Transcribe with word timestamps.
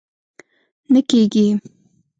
نه 0.93 1.01
کېږي! 1.09 1.47